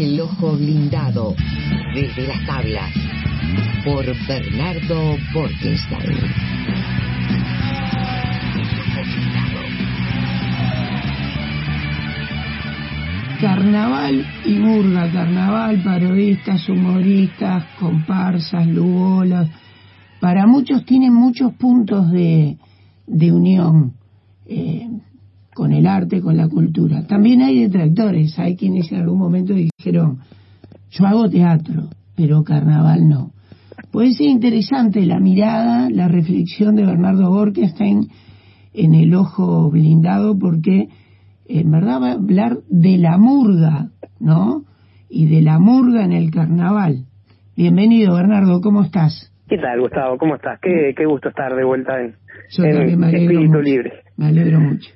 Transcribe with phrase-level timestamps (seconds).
[0.00, 1.34] El ojo blindado
[1.94, 2.90] desde las tablas
[3.84, 6.16] por Bernardo Borkenstein.
[13.38, 19.50] Carnaval y murga, carnaval, parodistas, humoristas, comparsas, lugolas.
[20.20, 22.56] Para muchos tienen muchos puntos de,
[23.06, 23.92] de unión
[24.46, 24.88] eh,
[25.54, 27.06] con el arte, con la cultura.
[27.06, 30.18] También hay detractores, hay quienes en algún momento dijeron,
[30.90, 33.32] yo hago teatro, pero carnaval no.
[33.90, 38.08] Puede ser interesante la mirada, la reflexión de Bernardo Borkenstein
[38.72, 40.88] en el ojo blindado porque
[41.46, 43.88] en verdad va a hablar de la murga,
[44.18, 44.64] ¿no?
[45.10, 47.04] Y de la murga en el carnaval.
[47.54, 49.30] Bienvenido, Bernardo, ¿cómo estás?
[49.46, 50.16] ¿Qué tal, Gustavo?
[50.16, 50.58] ¿Cómo estás?
[50.62, 52.14] Qué, qué gusto estar de vuelta en,
[52.64, 53.60] en Espíritu mucho.
[53.60, 53.92] Libre.
[54.16, 54.88] Me alegro mucho.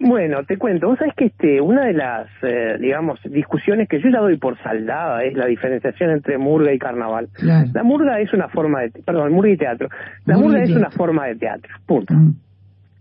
[0.00, 4.08] Bueno, te cuento, vos sabés que este, una de las, eh, digamos, discusiones que yo
[4.10, 7.28] ya doy por saldada es la diferenciación entre murga y carnaval.
[7.32, 7.68] Claro.
[7.74, 9.88] La murga es una forma de, perdón, murga y teatro.
[10.24, 12.14] La Murga es una forma de teatro, punto.
[12.14, 12.34] Mm.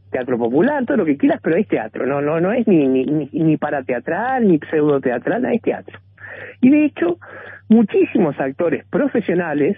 [0.10, 3.06] Teatro popular, todo lo que quieras, pero es teatro, no, no, no es ni, ni,
[3.06, 6.00] ni, ni para teatral, ni pseudo teatral, es teatro.
[6.62, 7.20] Y de hecho,
[7.70, 9.78] muchísimos actores profesionales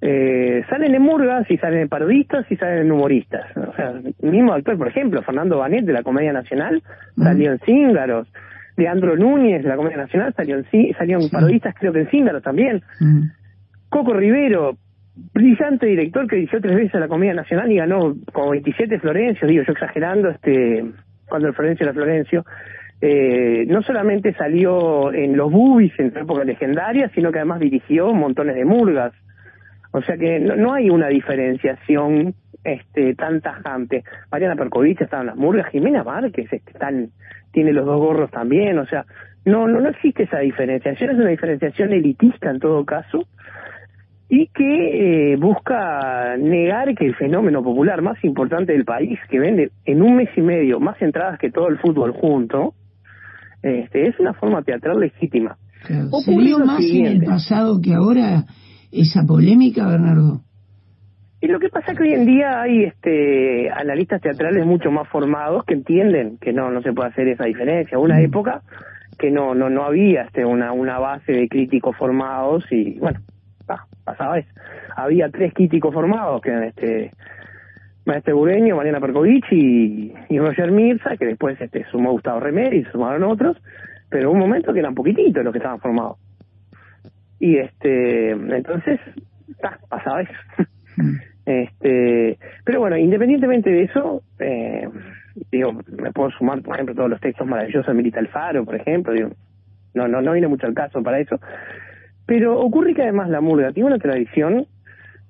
[0.00, 3.44] eh, salen en murgas y salen en parodistas y salen en humoristas.
[3.56, 6.82] O sea, el mismo actor, por ejemplo, Fernando Banet de la Comedia Nacional
[7.16, 8.28] salió en Cíngaros.
[8.76, 12.42] Leandro Núñez de la Comedia Nacional salió en, salió en parodistas, creo que en Cíngaros
[12.42, 12.82] también.
[13.00, 13.22] Mm.
[13.88, 14.76] Coco Rivero,
[15.34, 19.48] brillante director que dirigió tres veces a la Comedia Nacional y ganó como 27 Florencio,
[19.48, 20.84] digo yo exagerando, este
[21.28, 22.44] cuando el Florencio era Florencio.
[23.00, 28.12] Eh, no solamente salió en los boobies en su época legendaria, sino que además dirigió
[28.12, 29.12] montones de murgas.
[29.92, 34.04] O sea que no, no hay una diferenciación este tan tajante.
[34.30, 37.10] Mariana Percovich estaba en las murgas, Jimena Márquez este, tan,
[37.52, 39.04] tiene los dos gorros también, o sea,
[39.44, 43.26] no, no, no existe esa diferenciación, es una diferenciación elitista en todo caso,
[44.28, 49.70] y que eh, busca negar que el fenómeno popular más importante del país, que vende
[49.86, 52.74] en un mes y medio más entradas que todo el fútbol junto,
[53.62, 55.56] este, es una forma teatral legítima.
[55.86, 56.08] Claro.
[56.10, 58.44] Ocurrió ¿Se lo más en el pasado que ahora
[58.92, 60.40] esa polémica, Bernardo?
[61.40, 65.08] Y lo que pasa es que hoy en día hay este analistas teatrales mucho más
[65.08, 67.98] formados que entienden que no no se puede hacer esa diferencia.
[67.98, 68.24] Una Mm.
[68.24, 68.62] época
[69.18, 73.20] que no no no había este una una base de críticos formados y bueno,
[73.68, 74.48] ah, pasaba eso.
[74.96, 77.12] Había tres críticos formados que eran este
[78.04, 82.82] Maestre Bureño, Mariana Percovich y, y Roger Mirza, que después este sumó Gustavo Remer y
[82.86, 83.56] sumaron otros,
[84.08, 86.16] pero hubo un momento que eran poquititos los que estaban formados.
[87.40, 89.00] Y este entonces,
[89.62, 90.32] ah, pasaba eso.
[90.96, 91.16] Mm.
[91.48, 94.86] Este, pero bueno, independientemente de eso, eh,
[95.50, 99.14] digo, me puedo sumar, por ejemplo, todos los textos maravillosos de Milita Alfaro, por ejemplo,
[99.14, 99.30] digo,
[99.94, 101.40] no, no, no viene mucho al caso para eso.
[102.26, 104.66] Pero ocurre que además la murga tiene una tradición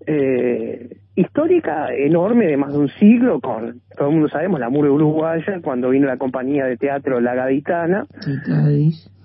[0.07, 4.93] eh, histórica enorme de más de un siglo, con, todo el mundo sabemos, la murga
[4.93, 8.07] uruguaya, cuando vino la compañía de teatro La Gaditana.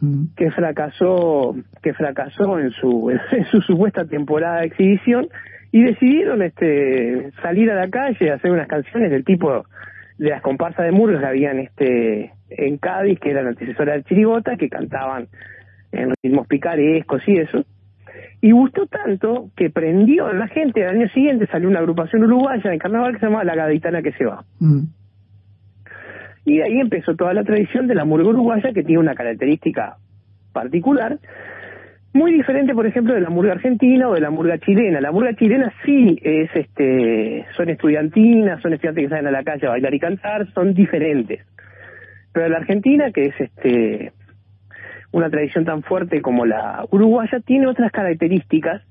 [0.04, 0.34] Mm.
[0.36, 5.30] que fracasó que fracasó en su en su supuesta temporada de exhibición
[5.72, 9.64] y decidieron este salir a la calle a hacer unas canciones del tipo
[10.18, 14.58] de las comparsas de Murgas que habían este en Cádiz que eran antecesoras del Chirigota
[14.58, 15.28] que cantaban
[15.94, 17.64] en ritmos picarescos y eso
[18.44, 22.74] y gustó tanto que prendió a la gente al año siguiente salió una agrupación uruguaya
[22.74, 24.82] en carnaval que se llamaba La Gaditana que se va Mm.
[26.46, 29.96] y de ahí empezó toda la tradición de la murga uruguaya que tiene una característica
[30.52, 31.20] particular,
[32.14, 35.00] muy diferente, por ejemplo, de la murga argentina o de la murga chilena.
[35.02, 39.66] La murga chilena sí es, este, son estudiantinas, son estudiantes que salen a la calle
[39.66, 41.40] a bailar y cantar, son diferentes.
[42.34, 44.12] Pero la argentina, que es este,
[45.14, 48.82] una tradición tan fuerte como la uruguaya, tiene otras características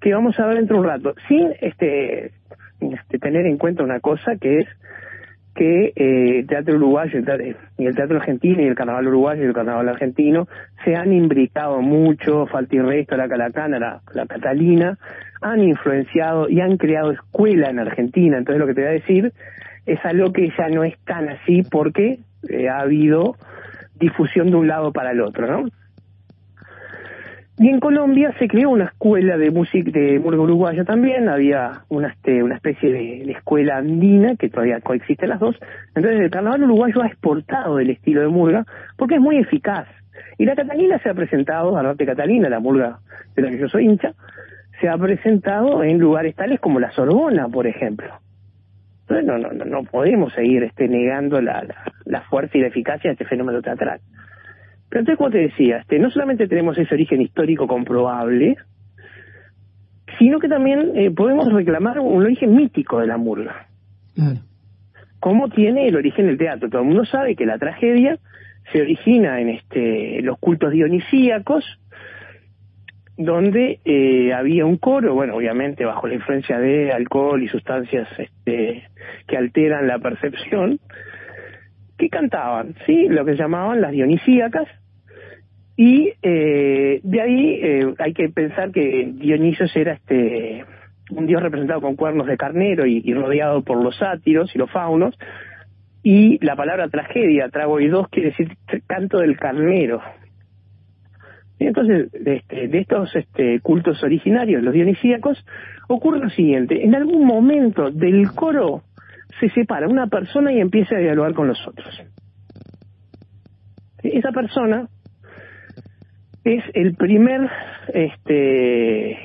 [0.00, 2.32] que vamos a ver dentro de un rato, sin este,
[2.80, 4.68] este, tener en cuenta una cosa que es
[5.54, 9.46] que eh, el teatro uruguayo el y el teatro argentino y el carnaval uruguayo y
[9.46, 10.48] el carnaval argentino
[10.84, 14.96] se han imbricado mucho, falta resto, la calacana, la, la catalina,
[15.42, 18.38] han influenciado y han creado escuela en Argentina.
[18.38, 19.32] Entonces lo que te voy a decir
[19.84, 23.34] es algo que ya no es tan así porque eh, ha habido
[24.00, 25.68] difusión de un lado para el otro, ¿no?
[27.62, 32.08] Y en Colombia se creó una escuela de música de murga uruguaya también, había una,
[32.08, 35.56] este, una especie de, escuela andina, que todavía coexisten las dos.
[35.94, 38.64] Entonces el carnaval uruguayo ha exportado el estilo de murga
[38.96, 39.86] porque es muy eficaz.
[40.38, 43.00] Y la Catalina se ha presentado, la norte Catalina, la murga
[43.36, 44.14] de la que yo soy hincha,
[44.80, 48.08] se ha presentado en lugares tales como la Sorbona, por ejemplo.
[49.10, 51.62] No, no, no, no podemos seguir este, negando la,
[52.10, 54.00] la fuerza y la eficacia de este fenómeno teatral.
[54.88, 58.56] Pero entonces, como te decía, este, no solamente tenemos ese origen histórico comprobable,
[60.18, 63.68] sino que también eh, podemos reclamar un origen mítico de la murga.
[64.14, 64.40] Claro.
[65.20, 66.68] ¿Cómo tiene el origen del teatro?
[66.68, 68.18] Todo el mundo sabe que la tragedia
[68.72, 71.64] se origina en este los cultos dionisíacos,
[73.16, 78.84] donde eh, había un coro, bueno, obviamente bajo la influencia de alcohol y sustancias este,
[79.26, 80.80] que alteran la percepción,
[82.00, 83.08] que cantaban, ¿sí?
[83.08, 84.66] Lo que llamaban las dionisíacas,
[85.76, 90.64] y eh, de ahí eh, hay que pensar que Dionisios era este
[91.10, 95.18] un dios representado con cuernos de carnero y, rodeado por los sátiros y los faunos,
[96.02, 98.56] y la palabra tragedia, trago y dos, quiere decir
[98.86, 100.00] canto del carnero.
[101.58, 105.44] Y entonces, de, este, de estos este, cultos originarios, los dionisíacos,
[105.88, 108.82] ocurre lo siguiente, en algún momento del coro
[109.38, 112.02] se separa una persona y empieza a dialogar con los otros.
[114.02, 114.88] Esa persona
[116.44, 117.50] es el primer,
[117.92, 119.18] este,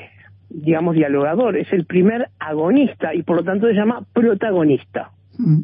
[0.50, 5.12] digamos, dialogador, es el primer agonista y por lo tanto se llama protagonista.
[5.38, 5.62] Mm.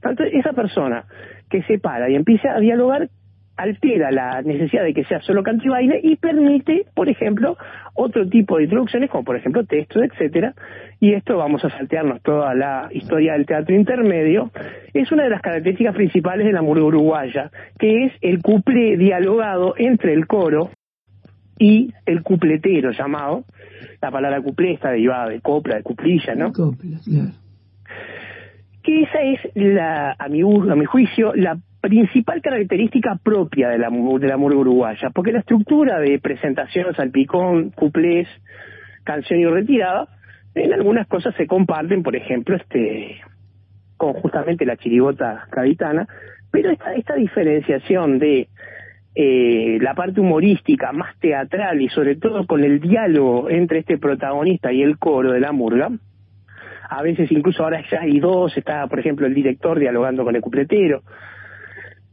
[0.00, 1.04] Tanto esa persona
[1.50, 3.08] que se para y empieza a dialogar
[3.56, 7.56] altera la necesidad de que sea solo canto y baile y permite, por ejemplo,
[7.94, 10.54] otro tipo de introducciones, como por ejemplo textos, etcétera,
[11.00, 14.50] y esto vamos a saltearnos toda la historia del teatro intermedio,
[14.92, 19.74] es una de las características principales de la murga uruguaya, que es el cuplé dialogado
[19.78, 20.70] entre el coro
[21.58, 23.44] y el cupletero llamado,
[24.02, 26.52] la palabra cuplé está derivada de copla, de cuplilla, ¿no?
[26.52, 27.30] Copla, claro.
[28.82, 33.88] Que esa es, la, a, mi, a mi juicio, la principal característica propia de la,
[33.90, 38.28] de la murga uruguaya, porque la estructura de presentación, salpicón, cuplés,
[39.04, 40.08] canción y retirada,
[40.54, 43.20] en algunas cosas se comparten, por ejemplo, este
[43.96, 46.06] con justamente la chirigota gaditana,
[46.50, 48.48] pero esta, esta diferenciación de
[49.14, 54.72] eh, la parte humorística más teatral y sobre todo con el diálogo entre este protagonista
[54.72, 55.90] y el coro de la murga,
[56.88, 60.42] a veces incluso ahora ya hay dos, está por ejemplo el director dialogando con el
[60.42, 61.02] cupletero,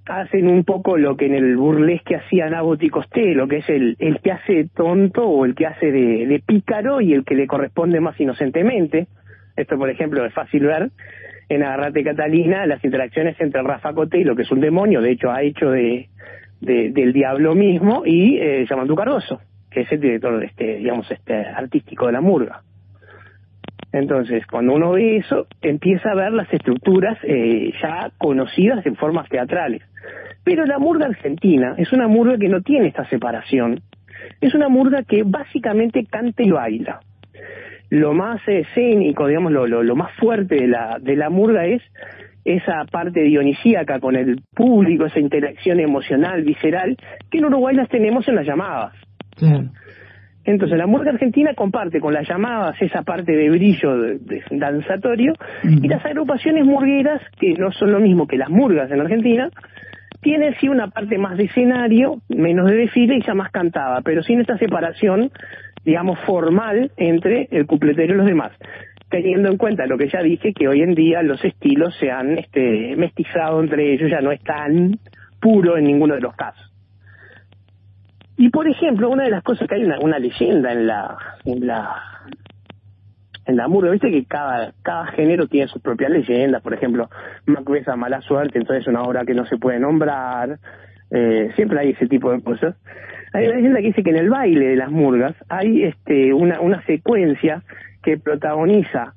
[0.05, 3.95] hacen un poco lo que en el burlesque hacía Nabot y Costello, que es el,
[3.99, 7.99] el que hace tonto o el que hace de, pícaro y el que le corresponde
[7.99, 9.07] más inocentemente.
[9.55, 10.89] Esto, por ejemplo, es fácil ver
[11.49, 15.41] en Agarrate Catalina las interacciones entre Rafa lo que es un demonio, de hecho ha
[15.41, 16.09] hecho de,
[16.59, 22.07] del diablo mismo, y eh, Yamandu Cardoso, que es el director este, digamos, este artístico
[22.07, 22.61] de la murga.
[23.93, 29.29] Entonces, cuando uno ve eso, empieza a ver las estructuras eh, ya conocidas en formas
[29.29, 29.83] teatrales.
[30.43, 33.81] Pero la murga argentina es una murga que no tiene esta separación.
[34.41, 37.01] Es una murga que básicamente canta y baila.
[37.89, 41.83] Lo más escénico, digamos, lo, lo, más fuerte de la, de la murga es
[42.43, 46.97] esa parte dionisíaca con el público, esa interacción emocional, visceral,
[47.29, 48.93] que en Uruguay las tenemos en las llamadas.
[50.45, 55.87] Entonces, la murga argentina comparte con las llamadas esa parte de brillo de, danzatorio y
[55.87, 59.49] las agrupaciones murgueras, que no son lo mismo que las murgas en Argentina,
[60.21, 64.23] tienen sí una parte más de escenario, menos de desfile y ya más cantada, pero
[64.23, 65.31] sin esta separación,
[65.85, 68.51] digamos, formal entre el cupletero y los demás.
[69.09, 72.37] Teniendo en cuenta lo que ya dije, que hoy en día los estilos se han
[72.37, 74.97] este, mestizado entre ellos, ya no es tan
[75.39, 76.72] puro en ninguno de los casos.
[78.37, 81.67] Y por ejemplo, una de las cosas que hay una, una leyenda en la, en
[81.67, 81.95] la,
[83.45, 87.09] en la murga, viste que cada, cada género tiene sus propias leyendas, por ejemplo,
[87.45, 90.57] Macbeth a mala suerte, entonces es una obra que no se puede nombrar,
[91.11, 92.75] eh, siempre hay ese tipo de cosas.
[93.33, 96.59] Hay una leyenda que dice que en el baile de las murgas hay este, una,
[96.61, 97.63] una secuencia
[98.01, 99.13] que protagoniza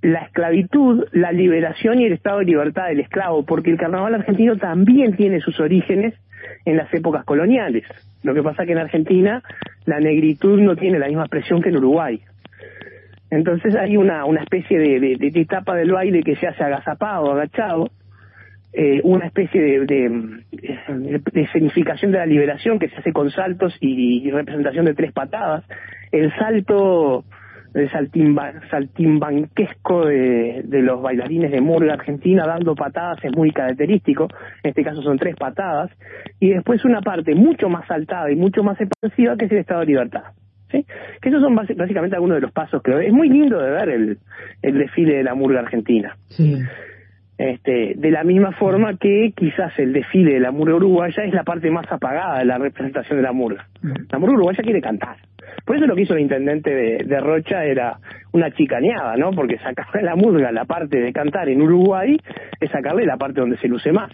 [0.00, 4.56] la esclavitud, la liberación y el estado de libertad del esclavo, porque el carnaval argentino
[4.56, 6.14] también tiene sus orígenes
[6.64, 7.84] en las épocas coloniales.
[8.22, 9.42] Lo que pasa que en Argentina
[9.86, 12.20] la negritud no tiene la misma expresión que en Uruguay.
[13.30, 17.90] Entonces hay una, una especie de, etapa del baile que se hace agazapado, agachado,
[18.72, 24.30] eh, una especie de, de, escenificación de la liberación que se hace con saltos y
[24.30, 25.64] representación de tres patadas.
[26.10, 27.24] El salto
[27.74, 27.90] el
[28.70, 34.28] saltimbanquesco de, de, los bailarines de Murga Argentina dando patadas es muy característico,
[34.62, 35.90] en este caso son tres patadas,
[36.40, 39.80] y después una parte mucho más saltada y mucho más expansiva que es el estado
[39.80, 40.24] de libertad.
[40.70, 40.84] ¿Sí?
[41.22, 44.18] Que esos son básicamente algunos de los pasos que es muy lindo de ver el,
[44.60, 46.14] el desfile de la murga argentina.
[46.28, 46.58] Sí.
[47.38, 51.44] Este, de la misma forma que quizás el desfile de la murga uruguaya es la
[51.44, 53.68] parte más apagada de la representación de la murga.
[54.10, 55.16] La murga uruguaya quiere cantar.
[55.64, 57.98] Por eso lo que hizo el intendente de, Rocha era
[58.32, 59.30] una chicaneada, ¿no?
[59.32, 62.16] Porque sacarle la murga la parte de cantar en Uruguay
[62.60, 64.10] es sacarle la parte donde se luce más.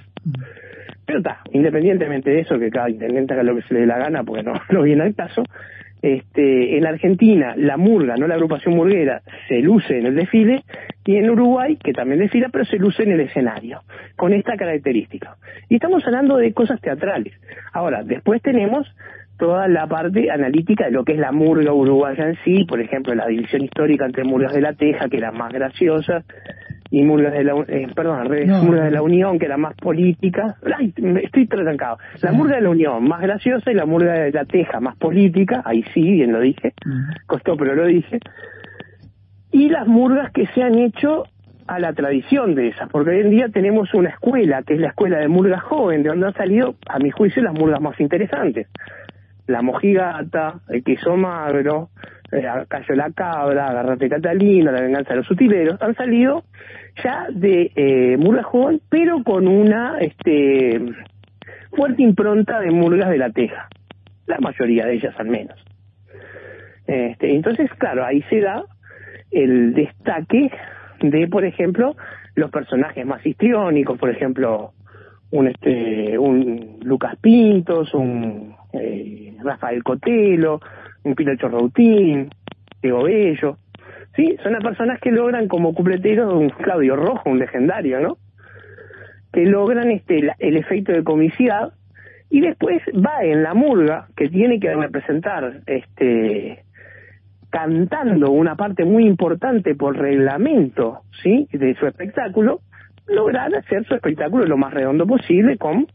[1.06, 3.98] Pero está, independientemente de eso, que cada intendente haga lo que se le dé la
[3.98, 5.44] gana, porque no, no viene al caso,
[6.04, 10.62] este, en Argentina la murga, no la agrupación murguera, se luce en el desfile,
[11.06, 13.82] y en Uruguay, que también desfila, pero se luce en el escenario,
[14.16, 15.36] con esta característica.
[15.68, 17.34] Y estamos hablando de cosas teatrales.
[17.72, 18.86] Ahora, después tenemos
[19.38, 23.14] toda la parte analítica de lo que es la murga uruguaya en sí, por ejemplo,
[23.14, 26.24] la división histórica entre murgas de la Teja, que era más graciosa,
[26.90, 28.28] y murgas de la eh, perdón
[28.64, 30.56] murgas de la Unión que era más política.
[30.78, 31.98] Ay estoy trancado.
[32.22, 35.62] La murga de la Unión más graciosa y la murga de la Teja más política.
[35.64, 36.72] Ahí sí bien lo dije.
[37.26, 38.20] Costó pero lo dije.
[39.50, 41.24] Y las murgas que se han hecho
[41.66, 44.88] a la tradición de esas, porque hoy en día tenemos una escuela, que es la
[44.88, 48.68] escuela de murgas joven, de donde han salido, a mi juicio, las murgas más interesantes.
[49.46, 51.90] La mojigata, el queso magro,
[52.32, 56.44] eh, Cayó la cabra, Agarrate Catalina, La venganza de los sutileros, han salido
[57.02, 58.18] ya de eh,
[58.88, 60.80] pero con una este
[61.70, 63.68] fuerte impronta de murgas de la teja,
[64.26, 65.62] la mayoría de ellas al menos.
[66.86, 68.64] Este, entonces, claro, ahí se da
[69.30, 70.50] el destaque
[71.00, 71.96] de, por ejemplo,
[72.34, 74.72] los personajes más histriónicos, por ejemplo,
[75.30, 80.60] un este un Lucas Pintos, un eh, Rafael Cotelo,
[81.02, 82.30] un Pinocho Routín,
[82.82, 83.58] Diego Bello.
[84.16, 88.18] Sí, son las personas que logran como cupleteros un Claudio Rojo, un legendario, ¿no?
[89.32, 91.72] Que logran este el efecto de comicidad
[92.30, 96.64] y después va en la murga que tiene que representar este
[97.54, 101.46] cantando una parte muy importante por reglamento, ¿sí?
[101.52, 102.62] de su espectáculo,
[103.06, 105.86] lograr hacer su espectáculo lo más redondo posible con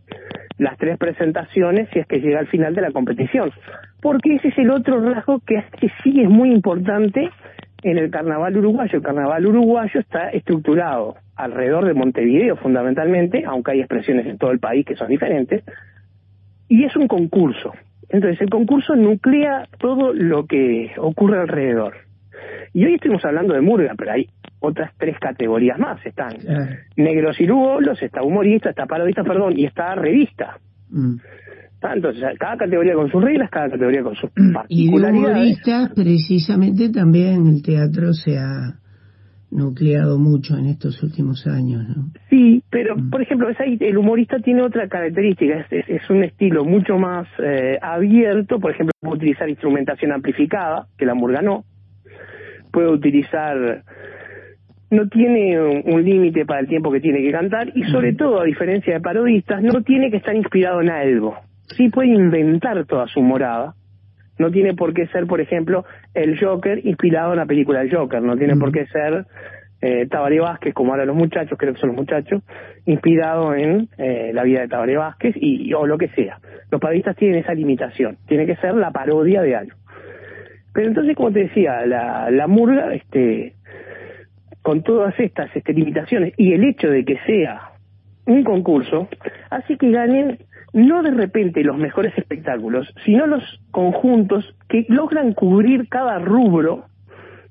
[0.60, 3.52] las tres presentaciones si es que llega al final de la competición.
[4.02, 5.64] Porque ese es el otro rasgo que,
[6.04, 7.30] sí es muy importante
[7.82, 8.98] en el carnaval uruguayo.
[8.98, 14.60] El carnaval uruguayo está estructurado alrededor de Montevideo fundamentalmente, aunque hay expresiones en todo el
[14.60, 15.64] país que son diferentes,
[16.68, 17.74] y es un concurso.
[18.10, 21.94] Entonces el concurso nuclea todo lo que ocurre alrededor.
[22.74, 24.28] Y hoy estuvimos hablando de Murga, pero hay
[24.60, 26.06] otras tres categorías más.
[26.06, 26.38] Están
[26.96, 30.58] negros y lugolos, está humorista, está parodista, perdón, y está revista.
[30.90, 31.16] Mm.
[31.82, 35.16] Entonces, cada categoría con sus reglas, cada categoría con sus particularidades.
[35.16, 38.80] Y humoristas, precisamente, también el teatro se ha
[39.52, 42.12] nucleado mucho en estos últimos años, ¿no?
[42.30, 43.10] Sí, pero, mm.
[43.10, 48.72] por ejemplo, el humorista tiene otra característica, es, un estilo mucho más eh, abierto, por
[48.72, 51.64] ejemplo, puede utilizar instrumentación amplificada, que la murga no,
[52.72, 53.84] puede utilizar
[54.92, 58.46] no tiene un, límite para el tiempo que tiene que cantar y sobre todo, a
[58.46, 61.38] diferencia de parodistas, no tiene que estar inspirado en algo.
[61.78, 63.76] Sí puede inventar toda su morada.
[64.40, 68.22] No tiene por qué ser, por ejemplo, el Joker inspirado en la película del Joker.
[68.22, 69.26] No tiene por qué ser
[69.82, 72.42] eh, Tabaré Vázquez, como ahora los muchachos, creo que son los muchachos,
[72.86, 76.40] inspirado en eh, la vida de Tabaré Vázquez y, o lo que sea.
[76.72, 78.18] Los parodistas tienen esa limitación.
[78.28, 79.76] Tiene que ser la parodia de algo.
[80.74, 83.54] Pero entonces, como te decía, la, la murga, este,
[84.62, 87.72] con todas estas este, limitaciones y el hecho de que sea
[88.26, 89.08] un concurso,
[89.50, 90.38] hace que ganen
[90.74, 96.86] no de repente los mejores espectáculos, sino los conjuntos que logran cubrir cada rubro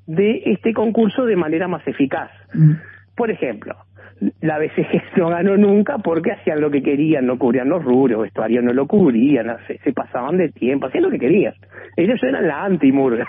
[0.06, 2.30] de este concurso de manera más eficaz.
[2.54, 2.72] Mm.
[3.16, 3.74] Por ejemplo,
[4.40, 8.62] la BCG no ganó nunca porque hacían lo que querían, no cubrían los rubros, vestuario
[8.62, 11.54] no lo cubrían, se, se pasaban de tiempo, hacían lo que querían.
[11.96, 13.28] Ellos eran la anti-murga.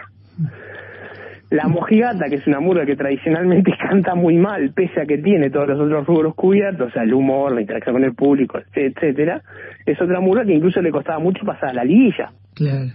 [1.49, 5.49] La mojigata, que es una murga que tradicionalmente canta muy mal, pese a que tiene
[5.49, 9.41] todos los otros rubros cubiertos, o sea, el humor, la interacción con el público, etcétera,
[9.85, 12.31] es otra murga que incluso le costaba mucho pasar a la liguilla.
[12.55, 12.87] Claro.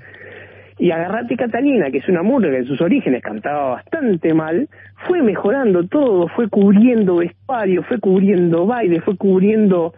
[0.78, 4.68] Y Agarrate Catalina, que es una murga que en sus orígenes cantaba bastante mal,
[5.06, 9.94] fue mejorando todo, fue cubriendo vestuario, fue cubriendo baile, fue cubriendo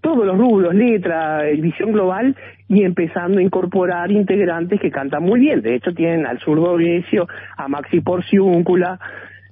[0.00, 2.34] todos los rubros, letra, visión global,
[2.68, 5.62] y empezando a incorporar integrantes que cantan muy bien.
[5.62, 9.00] De hecho, tienen al zurdo Grecio, a Maxi Porciúncula,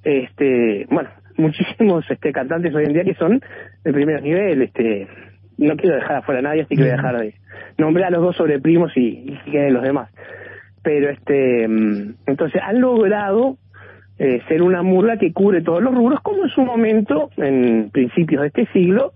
[0.03, 3.41] este, bueno, muchísimos este, cantantes hoy en día que son
[3.83, 4.61] de primer nivel.
[4.61, 5.07] Este,
[5.57, 7.33] no quiero dejar afuera a nadie, así que voy a dejar de
[7.79, 10.11] nombrar a los dos sobreprimos y, y queden los demás.
[10.83, 13.57] Pero este, mm, entonces han logrado
[14.19, 18.41] eh, ser una murga que cubre todos los rubros, como en su momento, en principios
[18.43, 19.13] de este siglo,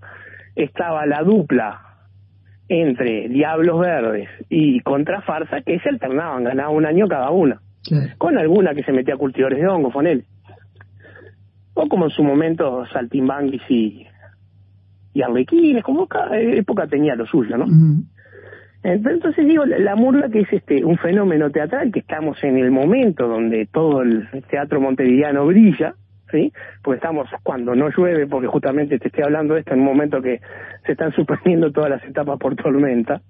[0.56, 1.91] estaba la dupla
[2.72, 7.60] entre Diablos Verdes y Contra Farsa que se alternaban, ganaban un año cada una.
[8.18, 10.24] Con alguna que se metía a cultivadores de hongo, con él.
[11.74, 14.08] O como en su momento Saltimbanquis y,
[15.14, 17.66] y Arlequines, como cada época tenía lo suyo, ¿no?
[18.84, 23.28] Entonces digo, la murga que es este un fenómeno teatral, que estamos en el momento
[23.28, 25.96] donde todo el teatro montevideano brilla,
[26.32, 26.52] ¿sí?
[26.82, 30.22] Porque estamos cuando no llueve, porque justamente te estoy hablando de esto en un momento
[30.22, 30.42] que
[30.86, 33.22] se están suspendiendo todas las etapas por tormenta.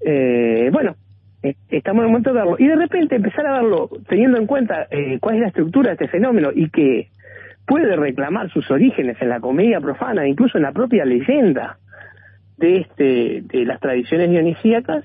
[0.00, 0.96] Eh, bueno,
[1.42, 2.56] eh, estamos en el momento de verlo.
[2.58, 5.94] Y de repente empezar a verlo teniendo en cuenta eh, cuál es la estructura de
[5.94, 7.08] este fenómeno y que
[7.66, 11.78] puede reclamar sus orígenes en la comedia profana, incluso en la propia leyenda
[12.56, 15.04] de este de las tradiciones dionisíacas,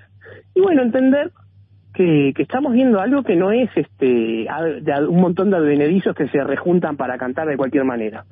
[0.54, 1.32] y bueno, entender
[1.96, 4.48] que, que estamos viendo algo que no es este
[5.08, 8.26] un montón de advenedizos que se rejuntan para cantar de cualquier manera.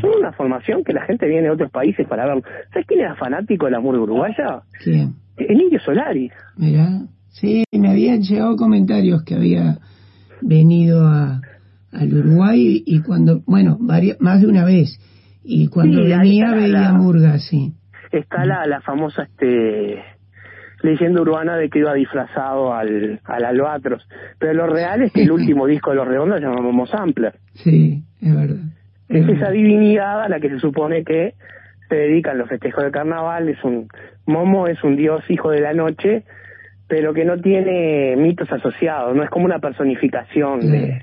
[0.00, 2.42] Son una formación que la gente viene de otros países para ver.
[2.72, 4.62] ¿Sabes quién era fanático de la murga uruguaya?
[4.84, 6.30] El Indio Solari.
[6.56, 9.78] Mira, sí, me habían llegado comentarios que había
[10.42, 11.40] venido a,
[11.92, 14.98] al Uruguay y cuando, bueno, más de una vez,
[15.42, 17.72] y cuando venía veía murga, sí.
[18.12, 20.02] Está la, la famosa este
[20.86, 24.08] leyenda urbana de que iba disfrazado al, al albatros.
[24.38, 27.34] Pero lo real es que el último disco de Los Redondos se llama Momo Sampler.
[27.54, 28.64] Sí, es verdad.
[29.08, 31.34] Es, esa divinidad a la que se supone que
[31.88, 33.48] se dedican los festejos de carnaval.
[33.48, 33.88] Es un
[34.26, 36.24] Momo es un dios hijo de la noche,
[36.88, 39.14] pero que no tiene mitos asociados.
[39.14, 41.02] No es como una personificación de,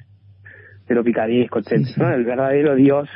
[0.87, 2.15] de lo picaresco, etcétera.
[2.15, 3.07] El verdadero dios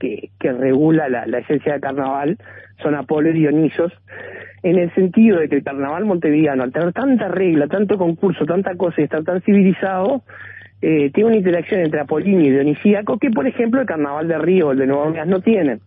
[0.00, 2.38] que, que regula la, la esencia del carnaval
[2.82, 3.92] son Apolo y Dionisos
[4.70, 8.74] en el sentido de que el carnaval montevideano, al tener tanta regla, tanto concurso, tanta
[8.74, 10.22] cosa y estar tan civilizado,
[10.82, 14.68] eh, tiene una interacción entre Apolíneo y Dionisíaco que, por ejemplo, el carnaval de Río
[14.68, 15.80] o el de Nueva Orleans no tienen.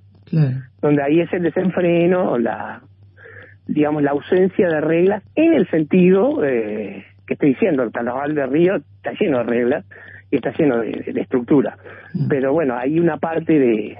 [0.81, 2.81] Donde ahí es el desenfreno, la
[3.67, 8.47] digamos, la ausencia de reglas en el sentido eh, que estoy diciendo, el carnaval de
[8.47, 9.85] Río está lleno de reglas
[10.31, 11.77] y está lleno de, de estructura.
[12.29, 13.97] Pero bueno, hay una parte de,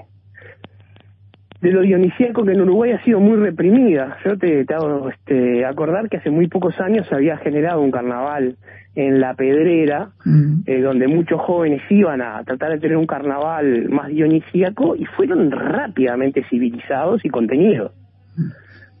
[1.60, 4.16] de lo dionisíaco que en Uruguay ha sido muy reprimida.
[4.24, 7.90] Yo te, te hago este, acordar que hace muy pocos años se había generado un
[7.90, 8.56] carnaval
[8.94, 10.62] en La Pedrera, mm.
[10.66, 15.50] eh, donde muchos jóvenes iban a tratar de tener un carnaval más dionisíaco y fueron
[15.50, 17.92] rápidamente civilizados y contenidos.
[18.36, 18.50] Mm.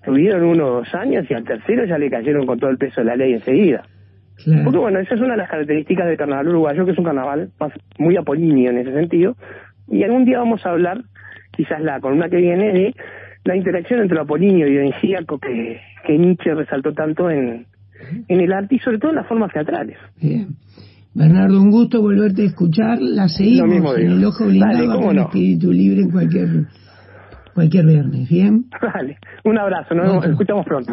[0.04, 3.00] Tuvieron uno o dos años y al tercero ya le cayeron con todo el peso
[3.00, 3.82] de la ley enseguida.
[4.64, 7.50] Porque bueno, esa es una de las características del carnaval uruguayo, que es un carnaval
[7.60, 9.36] más, muy apolíneo en ese sentido.
[9.88, 11.02] Y algún día vamos a hablar
[11.60, 12.94] quizás la columna que viene de
[13.44, 17.66] la interacción entre Apolinio y Dionisíaco que, que Nietzsche resaltó tanto en,
[18.28, 19.98] en el arte y sobre todo en las formas teatrales.
[20.20, 20.56] Bien.
[21.12, 22.98] Bernardo, un gusto volverte a escuchar.
[23.00, 26.48] La seguimos en el ojo blindado con espíritu libre en cualquier
[27.52, 28.28] cualquier viernes.
[28.30, 28.64] Bien.
[28.94, 29.18] Vale.
[29.44, 29.94] Un abrazo.
[29.94, 30.92] Nos escuchamos pronto.